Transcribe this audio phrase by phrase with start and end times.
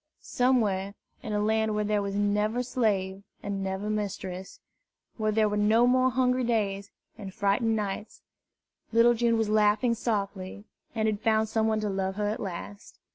[0.23, 4.59] Somewhere, in a land where there was never slave and never mistress,
[5.17, 6.89] where there were no more hungry days
[7.19, 8.23] and frightened nights,
[8.91, 12.97] little June was laughing softly, and had found some one to love her at last.